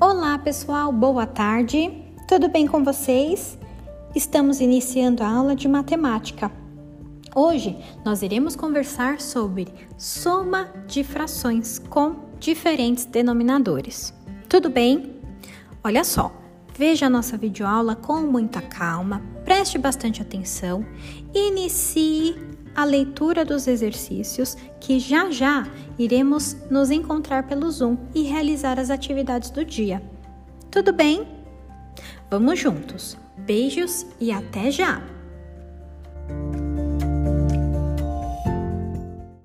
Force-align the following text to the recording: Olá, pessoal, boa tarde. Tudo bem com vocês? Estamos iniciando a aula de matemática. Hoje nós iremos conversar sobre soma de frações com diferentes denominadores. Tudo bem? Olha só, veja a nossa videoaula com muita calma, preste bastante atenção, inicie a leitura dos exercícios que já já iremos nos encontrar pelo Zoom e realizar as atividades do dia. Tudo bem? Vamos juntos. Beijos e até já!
Olá, 0.00 0.38
pessoal, 0.38 0.92
boa 0.92 1.26
tarde. 1.26 1.90
Tudo 2.28 2.48
bem 2.48 2.68
com 2.68 2.84
vocês? 2.84 3.58
Estamos 4.14 4.60
iniciando 4.60 5.24
a 5.24 5.28
aula 5.28 5.56
de 5.56 5.66
matemática. 5.66 6.52
Hoje 7.34 7.76
nós 8.04 8.22
iremos 8.22 8.54
conversar 8.54 9.20
sobre 9.20 9.66
soma 9.96 10.68
de 10.86 11.02
frações 11.02 11.80
com 11.80 12.14
diferentes 12.38 13.06
denominadores. 13.06 14.14
Tudo 14.48 14.70
bem? 14.70 15.16
Olha 15.82 16.04
só, 16.04 16.32
veja 16.78 17.06
a 17.06 17.10
nossa 17.10 17.36
videoaula 17.36 17.96
com 17.96 18.20
muita 18.20 18.62
calma, 18.62 19.20
preste 19.44 19.76
bastante 19.76 20.22
atenção, 20.22 20.86
inicie 21.34 22.36
a 22.72 22.84
leitura 22.84 23.44
dos 23.44 23.66
exercícios 23.66 24.56
que 24.80 25.00
já 25.00 25.28
já 25.28 25.66
iremos 25.98 26.56
nos 26.70 26.92
encontrar 26.92 27.48
pelo 27.48 27.68
Zoom 27.68 27.98
e 28.14 28.22
realizar 28.22 28.78
as 28.78 28.90
atividades 28.90 29.50
do 29.50 29.64
dia. 29.64 30.00
Tudo 30.70 30.92
bem? 30.92 31.26
Vamos 32.30 32.60
juntos. 32.60 33.18
Beijos 33.36 34.06
e 34.20 34.30
até 34.30 34.70
já! 34.70 35.17